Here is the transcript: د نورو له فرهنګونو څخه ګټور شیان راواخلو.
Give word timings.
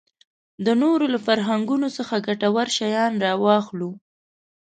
د 0.65 0.67
نورو 0.81 1.05
له 1.13 1.19
فرهنګونو 1.27 1.87
څخه 1.97 2.23
ګټور 2.27 2.67
شیان 2.77 3.13
راواخلو. 3.25 3.91